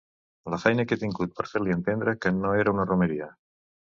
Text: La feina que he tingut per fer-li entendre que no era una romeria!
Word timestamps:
La 0.53 0.57
feina 0.61 0.85
que 0.91 0.97
he 0.97 1.01
tingut 1.01 1.35
per 1.41 1.45
fer-li 1.51 1.75
entendre 1.77 2.15
que 2.23 2.33
no 2.37 2.53
era 2.63 2.75
una 2.79 2.87
romeria! 2.93 3.29